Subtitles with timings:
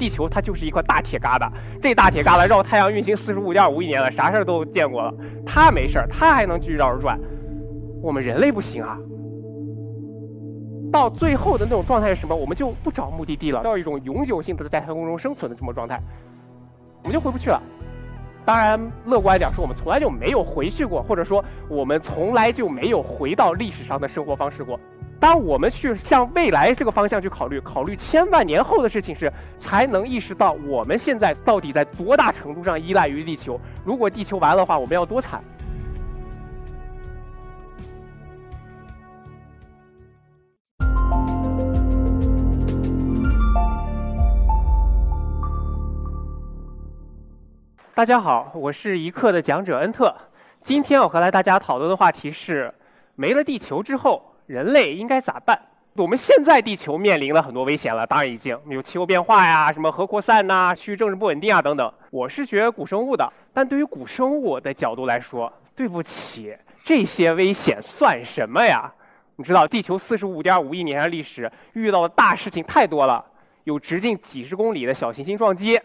[0.00, 1.50] 地球它就是一块大铁疙瘩，
[1.82, 5.12] 这大铁疙瘩绕太阳运行四十五点五亿年了，啥事儿都见过了，
[5.44, 7.20] 它没事儿，它还能继续绕着转，
[8.02, 8.96] 我们人类不行啊。
[10.90, 12.34] 到最后的那种状态是什么？
[12.34, 16.00] 我们就不找目的地了，到一种永久性的在太空中生存的这么状态，
[17.02, 17.62] 我们就回不去了。
[18.46, 24.80] 当然，乐观点说，我们从来就没有回去过，或者说我们从来就没有回到历史上的生活方式过。
[25.20, 33.60] 当我们去向未来这个方向去考虑，考虑千万年后的事情时，才能意识到我们现在到底在多大程度上依赖于地球。
[33.84, 35.44] 如果地球完了的话，我们要多惨。
[47.94, 50.16] 大家好，我是一课的讲者恩特。
[50.62, 52.72] 今天我和来大家讨论的话题是：
[53.16, 55.56] 没了地球之后，人类应该咋办？
[55.94, 61.92] 我们现在地球面临了很多危险了，当然已经有气候变化呀、什么核扩散呐、区域政治不稳定啊等等。
[62.10, 66.52] 我是学古生物的，但对于古生物的角度来说，对不起，
[66.84, 68.92] 这些危险算什么呀？
[69.36, 73.24] 你知道，地球四十五点五亿年的历史遇到的大事情太多了，
[73.62, 75.80] 有直径几十公里的小行星撞击。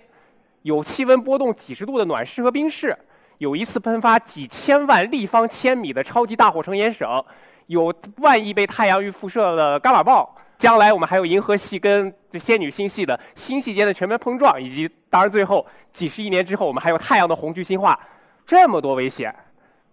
[0.64, 2.98] 有气温波动几十度的暖湿和冰室，
[3.38, 7.24] 有一次喷发几千万立方千米的超级大火成岩省，
[7.68, 18.00] 有万亿倍太阳遇辐射的伽马暴，将来我们还有银河系跟这仙女星系的星系间的全面碰撞，以及当然最后几十亿年之后我们还有太阳的红巨星化，
[18.46, 19.36] 这么多危险，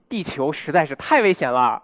[0.08, 1.82] 地球实在是太危险了。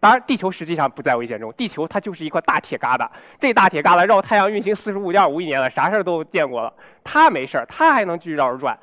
[0.00, 3.08] 当然，地球实际上不在危险中，地球它就是一块大铁疙瘩。
[3.40, 8.78] 这大铁疙瘩绕太阳运行四十五点五亿年了，啥事儿都见过了，它没事儿，它还能继续绕着转。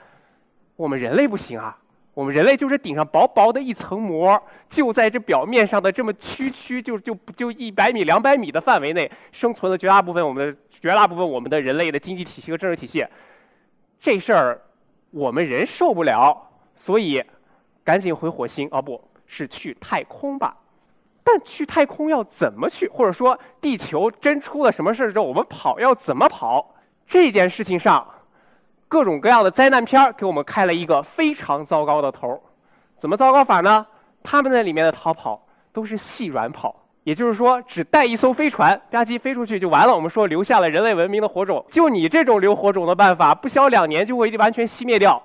[0.75, 1.77] 我们人类不行啊，
[2.15, 13.05] 我们人类就是顶上薄薄的一层膜，就在这表面上的这么区区，就就就一百米、两百米的范围内生存了绝大部分我们绝大部分我们的人类的经济体系和政治体系。
[13.99, 14.61] 这事儿
[15.11, 17.23] 我们人受不了，所以
[17.83, 20.57] 赶紧回火星，哦，不是去太空吧。
[21.21, 22.87] 但去太空要怎么去？
[22.87, 26.75] 或者说，地球真出了什么事之后，我们跑要怎么跑？
[27.07, 28.07] 这件事情上，
[28.95, 32.41] 各种各样的灾难片给我们开了一个非常糟糕的头。
[32.97, 33.85] 怎么糟糕法呢？
[34.23, 36.73] 他们那里面的逃跑都是细软跑，
[37.03, 39.93] 也就是说，只带一艘飞船吧唧飞出去就完了。
[39.93, 45.21] 我们说留下了人类文明的火种，就你这种留火种的办法，不消两年就会完全熄灭掉。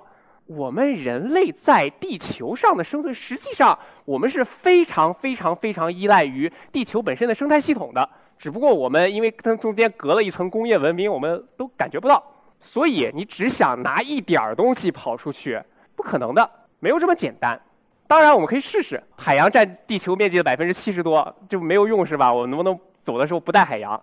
[0.47, 8.09] 我们人类在地球上的生存，实际上我们是非常非常非常依赖于地球本身的生态系统的。
[8.37, 12.21] 只不过我们因为跟中间隔了一层工业文明，我们都感觉不到。
[12.61, 15.61] 所以你只想拿一点儿东西跑出去，
[15.95, 16.49] 不可能的，
[16.79, 17.59] 没有这么简单。
[18.07, 22.31] 当然我们可以试试，海洋占地球面积的百分之七十多，就没有用是吧？
[22.33, 24.01] 我能不能走的时候不带海洋？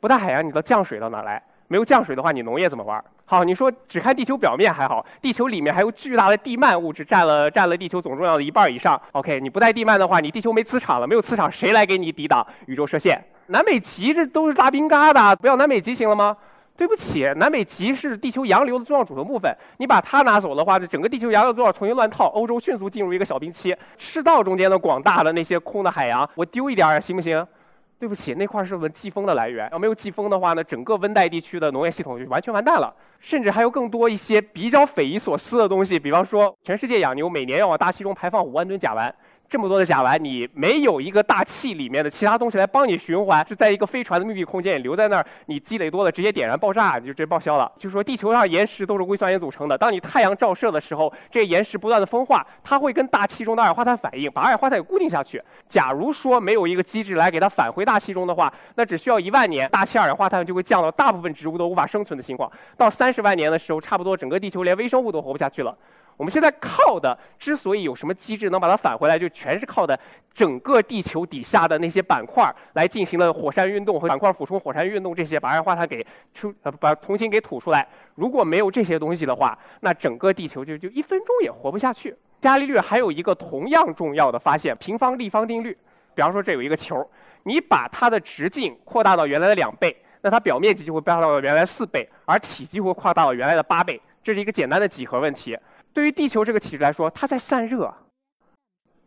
[0.00, 1.42] 不带海洋，你的降水到哪来？
[1.66, 3.02] 没有降水的话，你农业怎么玩？
[3.24, 9.00] 好，你说只看地球表面还好，地球里面还有巨大的地幔物质，占了占了地球总重量的一半以上。
[9.12, 13.24] OK，你不带地幔的话，你地球没磁场了，没有磁场，谁来给你抵挡宇宙射线？
[13.46, 16.36] 南北极这都是大冰疙瘩，不要南北极行了吗？
[16.76, 23.76] 对不起，南北极是地球洋流的重要组成部分，你把它拿走的话，这整个地球洋流都要重新乱套，欧洲迅速进入一个小冰期。
[23.96, 27.46] 赤道中间的广大的那些空的海洋，我丢一点儿行不行？
[27.96, 29.68] 对不起，那块是我们季风的来源。
[29.70, 32.92] 要没有季风的话呢，整个温带地区的农业系统就完全完蛋了。
[33.20, 39.10] 甚至还有更多一些比较匪夷所思的东西，比方说，全世界养牛每年要往大气中排放五万吨甲烷。
[39.48, 47.70] 这么多的甲烷，你没有一个大气里面的其他东西来帮你循环，是在一个飞船的密闭空间里留在那儿，你积累多了直接点燃爆炸，你就直接报销了。
[47.78, 55.40] 就说地球上岩石都是微酸盐组成的，当你太阳照射的时候，这岩石不断的风化，它会跟大气中的二氧化碳反应，把二氧化碳给固定下去。
[55.68, 62.50] 假如说没有一个机制来给它返回大气中的话，那只需要一万年，大气二氧化碳就会降到大部分植物都无法生存的情况。
[62.76, 65.76] 到三十万年的时候，差不多整个地球连微生物都活不下去了。
[66.16, 69.98] 我们现在靠的，之所以有什么机制能把它返回来，就全是靠的
[70.32, 77.86] 整个地球底下的那些板块来进行了火山运动和板块俯冲火山运动这些，把二氧化碳给出呃把重新给吐出来。
[78.14, 82.16] 如果没有这些东西的话，那整个地球就就一分钟也活不下去。
[82.40, 85.76] 伽利略还有一个同样重要的发现——平方立方定律。
[86.14, 87.10] 比方说，这有一个球，
[87.42, 94.00] 你把它的直径扩大到原来的两倍，那它表面积就会变到原来四倍，而体积会扩大到原来的八倍。
[94.22, 95.58] 这是一个简单的几何问题。
[95.94, 97.94] 对于地球这个体质来说，它在散热，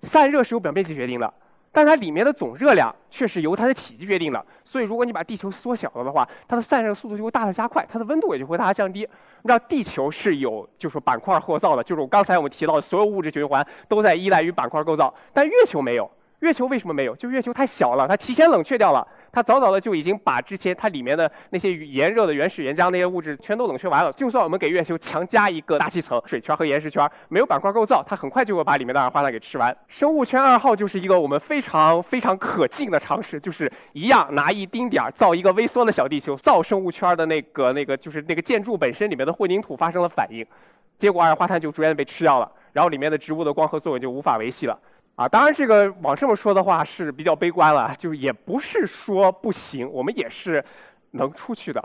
[0.02, 1.32] 散热是由表面积决定的，
[1.74, 4.44] 但它里面的总热量却是由它的体积决定的。
[4.64, 9.02] 所以，如果你把地球缩小了的话，它的散热速度就会大大加快，它的温度也就会大大降低。
[9.02, 16.10] 你知道，地球是有就是板块构造的，就是我刚才我们提到的所有物质循环都在依赖于板块构造，但月球没有。
[16.40, 17.16] 月球为什么没有？
[17.16, 19.08] 就月球太小了，它提前冷却掉了。
[19.38, 24.12] 它早早的就已经把之前它里面的那些炎热的原始岩浆那些物质全都冷却完了。
[24.14, 29.78] 就算我们给月球强加一个大气层、水圈和岩石圈，没有板块构造，它很快就会把里面的二氧化碳给吃完。
[29.88, 40.44] 生物圈二号就是一个我们非常非常可敬的尝试，就是一样拿一丁点儿造一个微缩的小地球，造生物圈的那个那个就是那个建筑本身里面的混凝土发生了反应，
[40.98, 44.80] 结果二氧化碳就逐渐被吃掉了，然后里面的植物的光合作用就无法维系了。
[45.18, 50.64] 啊，当然这个往这么说的话是比较悲观了，就是也不是说不行，我们也是
[51.10, 51.84] 能出去的，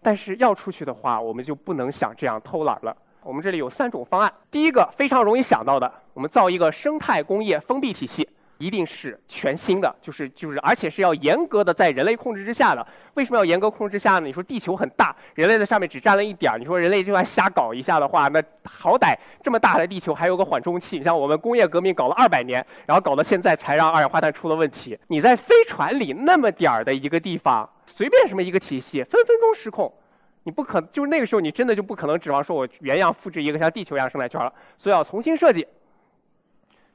[0.00, 2.96] 但是要出去的话，我们就不能想这样偷懒了。
[3.22, 8.26] 我们这里有三种方案，第一个非常容易想到的，我们造一个生态工业封闭体系。
[8.60, 12.86] 一定是全新的，就是就是，而且是要严格的在人类控制之下的。
[13.14, 14.26] 为什么要严格控制之下呢？
[14.26, 20.98] 你说地球很大，人类在上面只占了一点儿，你说人类就算瞎搞一下的话，那好歹这么大的地球还有个缓冲器。
[20.98, 24.98] 你像我们工业革命搞了二百年，然后搞到现在才让二氧化碳出了问题。
[25.08, 29.90] 你在飞船里那么点儿的一个地方，随便什么一个体系，分分钟失控，
[30.42, 35.66] 你不可就是那个时候你真的就不可能指望说我原样复制一个像地球一样生态圈了，所以要重新设计。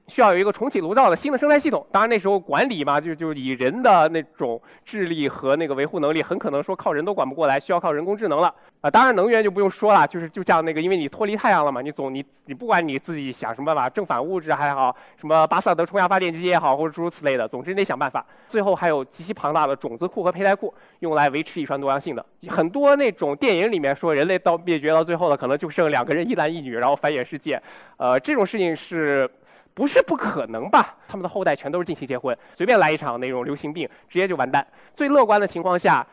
[0.07, 1.85] 需要有一个重启炉灶的新的生态系统。
[1.91, 8.53] 当然那时候管理嘛，就就以人的那种智力和那个维护能力，很可能说靠人都管不过来，需要靠人工智能了。
[8.81, 18.23] 啊，当然能源就不用说了，就是就像那个，因为你脱离太阳了嘛，你总你你不管你自己想什么办法，正反物质还好，什么巴萨德冲压发电机也好，或者诸如此类的，总之你得想办法。
[18.47, 22.23] 最后还有极其庞大的种子库和胚胎库，用来维持遗传多样性的。
[22.47, 27.59] 很多那种电影里面说人类到灭绝到最后了，可能就剩两个人一男一女，然后繁衍世界。
[27.97, 29.27] 呃，这种事情是。
[29.75, 30.95] 不是不可能吧？
[31.07, 34.65] 他们的后代全都是近亲结婚，随便来一场那种流行病，直接就完蛋。
[34.95, 36.07] 最乐观的情况下，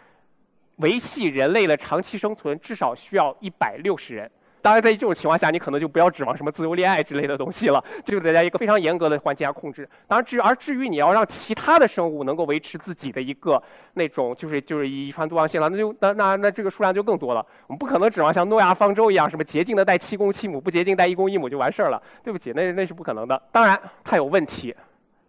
[0.77, 4.31] 维系人类的长期生存至少需要一百六十人。
[4.63, 9.89] 当然，在这种情况下，你可能就不要指望什么自由恋爱之类的东西了， 就得在一个非常严格的环境下控制。
[10.07, 13.61] 当然，至而至于你要让其他的生物能够维持自己的一个
[13.95, 17.45] 那种，就是就是遗传多样性了，那就那那那这个数量就更多了。
[17.67, 22.01] 我们不可能指望像诺亚方舟一样，什么洁净的带七公七母，不洁净带一公一母就完事儿了。
[22.23, 23.43] 对不起，那那是不可能的。
[23.51, 24.75] 当然，它有问题，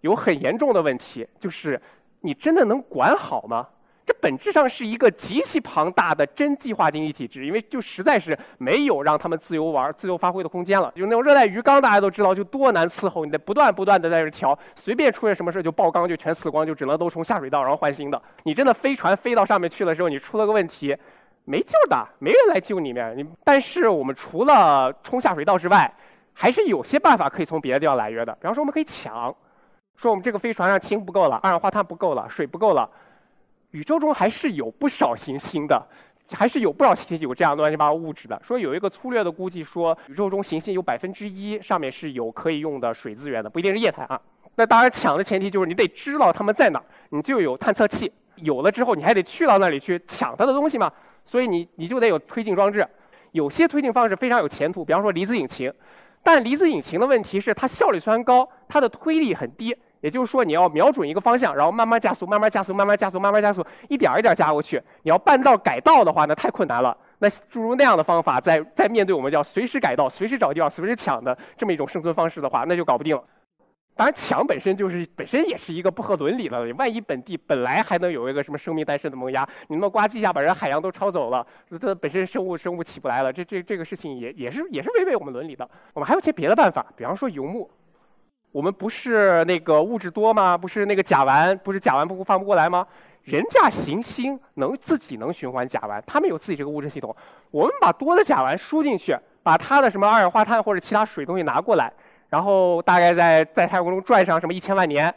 [0.01, 1.81] 有很严重的问题，就是
[2.21, 3.67] 你真的能管好吗？
[4.05, 10.91] 这本质上是一个极其庞大的真计划经济体制，因为就实在是没有让他们自由玩、自由发挥的空间了。
[10.95, 18.21] 就那种热带鱼缸，大家都知道，就多难伺候，你得不断不断的在这调，随便出现什么事就爆缸，就全死光，就只能都冲下水道，然后换新的。
[18.43, 20.97] 你真的飞船飞到上面去了之后，你出了个问题，
[21.45, 23.17] 没救的，没人来救你面。
[23.17, 25.93] 你但是我们除了冲下水道之外，
[26.33, 28.33] 还是有些办法可以从别的地方来源的。
[28.33, 29.33] 比方说，我们可以抢，
[29.95, 32.89] 说我们这个飞船上氢不够了，二氧化碳不够了，水不够了。
[33.73, 35.83] 宇宙中还是有不少行星的，
[36.31, 38.39] 还是有不少行星有这样乱七八糟物质的。
[38.43, 44.21] 说有一个粗略的估计，说宇宙中行星有百分之一上面是有可以用的水资源的，不一定是液态啊。
[44.55, 48.11] 那当然抢的前提就是你得知道它们在哪儿，你就有探测器。
[48.35, 50.91] 有了之后，你还得去到那里去抢它的东西嘛。
[51.25, 52.87] 所以你你就得有推进装置。
[53.31, 55.73] 有些推进方式非常有前途，比方说离子引擎。
[56.21, 59.75] 但离子引擎的问题是它效率虽然高，它的推力很低。
[60.03, 64.83] 也就是说，你要瞄准一个方向，然后慢慢加速，慢慢加速，慢慢加速，慢慢加速，一点一点加过去。
[65.03, 66.97] 你要半道改道的话，那太困难了。
[67.19, 73.23] 那诸如那样的方法，在在面对我们叫随时改道、随时找地方、随时抢的这么一种生存方式的话，那就搞不定了。
[73.95, 76.73] 当然，抢本身就是本身也是一个不合伦理的。
[76.73, 81.47] 万一本地本来还能有一个什么生命诞生的萌芽，你那么呱唧一下把人海洋都抄走了，
[81.79, 85.69] 它本身生物生物起不来了，这这这个事情也也是也是违背我们伦理的。
[85.93, 87.71] 我们还有些别的办法，比方说游牧。
[88.53, 90.55] 我们不是那个物质多吗？
[90.55, 92.85] 不是那个甲烷，不是甲烷不放不过来吗？
[93.23, 97.15] 人家行星能自己能循环甲烷，他们有自己这个物质系统。
[97.49, 101.91] 我们把多的甲烷输进去，把它的什么二氧化碳或者其他水东西拿过来，
[102.29, 105.15] 然后大概在在太空中转上什么一千万年，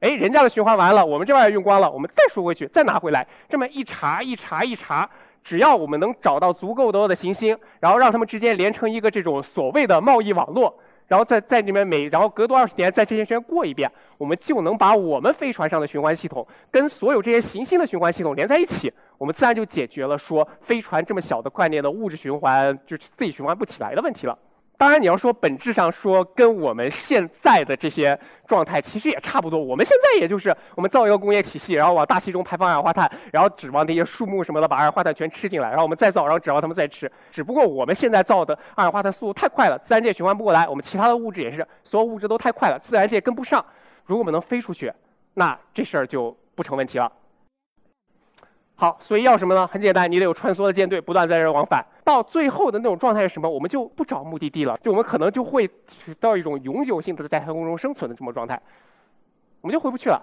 [0.00, 5.08] 哎，人家的循环完了，我们这玩意用光了，我们再输回去，再拿回来，这么一查一查一查，
[5.42, 10.78] 只要我们能找到足够多的行星，然后让它们之间连成一个这种所谓的贸易网络。
[11.08, 24.38] 然后再在里面每然后隔多二十年在这些时间过一遍，我们就能把我们飞船上的循环系统跟所有这些行星的循环系统连在一起，我们自然就解决了说飞船这么小的概念的物质循环就是自己循环不起来的问题了。
[24.78, 29.58] 当然，你要说本质上说跟我们现在的这些状态其实也差不多。
[29.58, 37.10] 我们现在也就是我们造一个工业体系，然后往大气中排放二氧化碳，然后指望那些树木什么的把二氧化碳全吃进来，然后我们再造，然后指望它们再吃。
[37.32, 40.68] 只不过我们现在造的二氧化碳速度太快了，自然界循环不过来。
[40.68, 43.64] 我们其他的物质也是，所有物质都太快了，自然界跟不上。
[44.04, 44.92] 如果我们能飞出去，
[45.32, 47.10] 那这事儿就不成问题了。
[48.74, 49.66] 好，所以要什么呢？
[49.66, 51.86] 很简单，你得有穿梭的舰队，不断在这往返。
[52.06, 53.50] 到最后的那种状态是什么？
[53.50, 55.68] 我们就不找目的地了，就我们可能就会
[56.20, 58.62] 到一种永久性的在太空中生存的这么状态，
[59.60, 60.22] 我们就回不去了。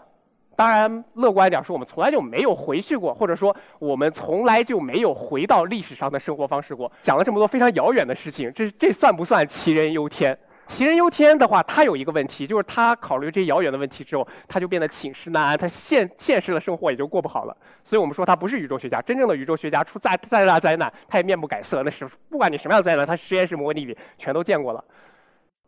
[0.55, 6.89] 当然，乐观一点说，我们从来就没有回去过，或者说我们从来就没有回到历史上的生活方式过。
[7.01, 10.37] 讲了这么多非常遥远的事情，这这算不算杞人忧天？
[10.67, 17.55] 杞人忧天的话，他有一个问题，就是他考虑这些遥远的问题之后，他就变得寝食难安，他现现实的生活也就过不好了。
[17.83, 21.83] 所以我们说他不是宇宙学家，真正的宇宙学家出再再大灾难，他也面不改色。
[21.83, 24.83] 那是不管你什么样的灾难，他实验室模拟里全都见过了。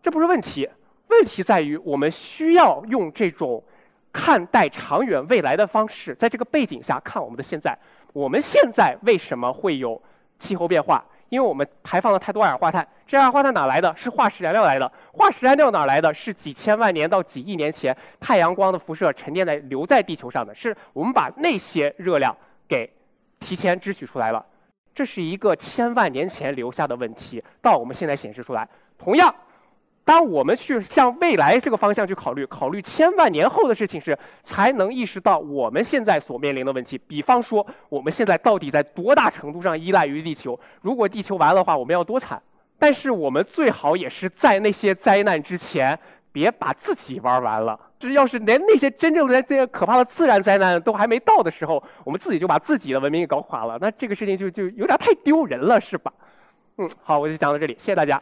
[0.01, 0.69] 这不是问题，
[1.07, 3.63] 问题在于我们需要用这种
[4.13, 7.77] 看待长远未来的方式，在这个背景下看我们的现在。
[8.13, 10.01] 我们现在为什么会有
[10.39, 11.03] 气候变化？
[11.29, 13.95] 因为我们排放了太多二氧化碳，这二氧化碳哪来的？
[13.97, 14.91] 是化石燃料来的。
[15.11, 16.13] 化石燃料哪来的？
[16.13, 22.35] 是几千万年到几亿年前太阳光的辐射沉淀在留在地球上的，是我们把那些热量
[22.67, 22.91] 给
[23.39, 24.45] 提前支取出来了。
[24.93, 28.67] 这是一个千万年前留下的问题，到我们现在显示出来。
[28.97, 29.33] 同样。
[30.05, 36.97] 当我们去向未来这个方向去考虑，考虑千万年后的事情时，才能意识到我们现在所面临的问题。
[36.97, 40.59] 比方说，我们现在到底在多大程度上依赖于地球？
[40.81, 42.39] 如果地球完了的话，我们要多惨？
[42.77, 45.97] 但是我们最好也是在那些灾难之前，
[46.31, 47.79] 别把自己玩完了。
[47.97, 56.13] 这要是连那些真正的这些可怕的自然灾难都还没到的时候，我们自己就把自己的文明给搞垮了，那这个事情就就有点太丢人了，是吧？
[56.77, 58.21] 嗯，好，我就讲到这里，谢谢大家。